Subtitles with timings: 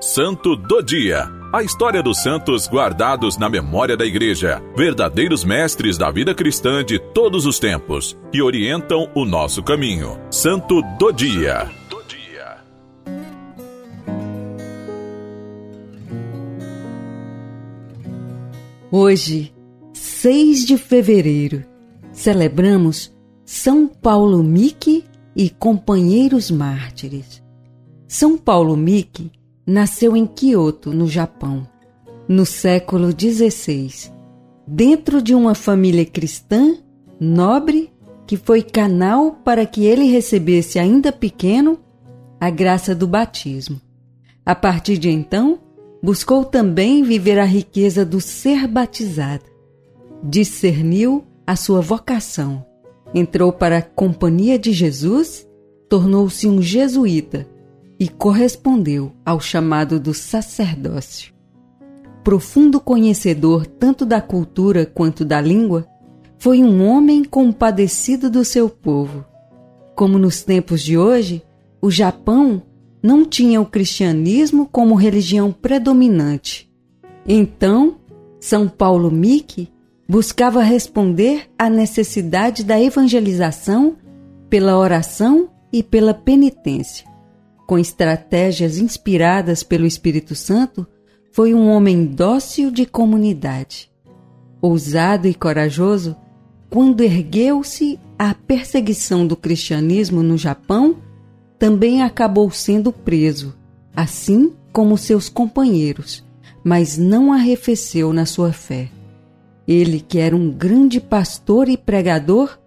[0.00, 1.26] Santo do Dia.
[1.50, 6.98] A história dos santos guardados na memória da Igreja, verdadeiros mestres da vida cristã de
[6.98, 10.20] todos os tempos, que orientam o nosso caminho.
[10.30, 11.70] Santo do Dia.
[18.92, 19.52] Hoje,
[19.94, 21.64] 6 de fevereiro,
[22.12, 23.16] celebramos
[23.46, 25.04] São Paulo Mickey
[25.34, 27.42] e companheiros mártires.
[28.06, 29.32] São Paulo Miki
[29.66, 31.66] nasceu em Kyoto, no Japão,
[32.28, 34.12] no século XVI,
[34.66, 36.76] dentro de uma família cristã
[37.18, 37.92] nobre
[38.26, 41.78] que foi canal para que ele recebesse, ainda pequeno,
[42.40, 43.80] a graça do batismo.
[44.44, 45.58] A partir de então,
[46.02, 49.44] buscou também viver a riqueza do ser batizado.
[50.22, 52.64] Discerniu a sua vocação,
[53.14, 55.46] entrou para a Companhia de Jesus,
[55.88, 57.48] tornou-se um jesuíta
[57.98, 61.32] e correspondeu ao chamado do sacerdócio.
[62.22, 65.86] Profundo conhecedor tanto da cultura quanto da língua,
[66.38, 69.24] foi um homem compadecido do seu povo.
[69.94, 71.42] Como nos tempos de hoje,
[71.80, 72.62] o Japão
[73.02, 76.70] não tinha o cristianismo como religião predominante.
[77.26, 77.96] Então,
[78.38, 79.72] São Paulo Miki
[80.08, 83.96] buscava responder à necessidade da evangelização
[84.50, 87.15] pela oração e pela penitência
[87.66, 90.86] com estratégias inspiradas pelo Espírito Santo,
[91.32, 93.90] foi um homem dócil de comunidade.
[94.62, 96.16] Ousado e corajoso,
[96.70, 100.96] quando ergueu-se à perseguição do cristianismo no Japão,
[101.58, 103.54] também acabou sendo preso,
[103.94, 106.24] assim como seus companheiros,
[106.62, 108.90] mas não arrefeceu na sua fé.
[109.66, 112.58] Ele, que era um grande pastor e pregador,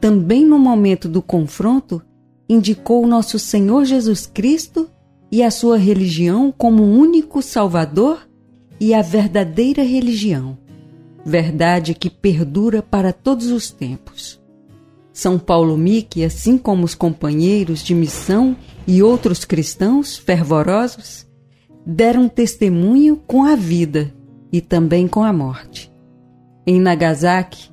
[0.00, 2.02] também no momento do confronto,
[2.48, 4.88] indicou nosso Senhor Jesus Cristo
[5.30, 8.28] e a sua religião como o único Salvador
[8.80, 10.56] e a verdadeira religião,
[11.24, 14.40] verdade que perdura para todos os tempos.
[15.12, 18.54] São Paulo Mique, assim como os companheiros de missão
[18.86, 21.26] e outros cristãos fervorosos,
[21.86, 24.12] deram testemunho com a vida
[24.52, 25.90] e também com a morte.
[26.66, 27.70] Em Nagasaki,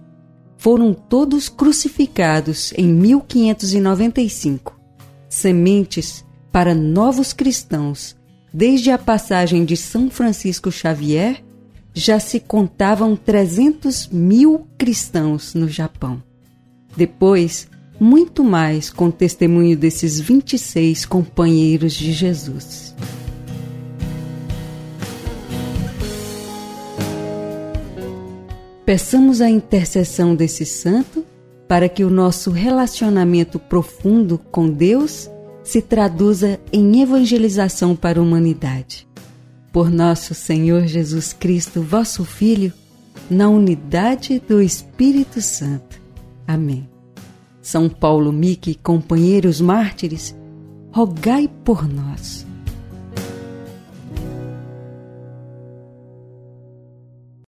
[0.63, 4.79] foram todos crucificados em 1595.
[5.27, 8.15] Sementes para novos cristãos,
[8.53, 11.43] desde a passagem de São Francisco Xavier,
[11.93, 16.23] já se contavam 300 mil cristãos no Japão.
[16.95, 17.67] Depois,
[17.99, 22.95] muito mais com testemunho desses 26 companheiros de Jesus.
[28.93, 31.25] Peçamos a intercessão desse santo
[31.67, 35.27] para que o nosso relacionamento profundo com Deus
[35.63, 39.07] se traduza em evangelização para a humanidade.
[39.71, 42.71] Por nosso Senhor Jesus Cristo, vosso Filho,
[43.31, 45.99] na unidade do Espírito Santo.
[46.47, 46.87] Amém.
[47.63, 50.35] São Paulo Mique, companheiros mártires,
[50.91, 52.45] rogai por nós.